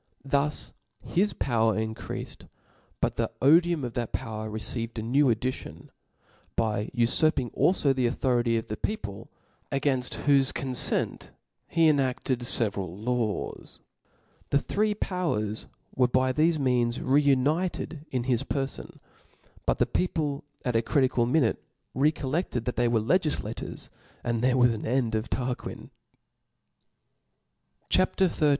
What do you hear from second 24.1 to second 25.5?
dod there was an end of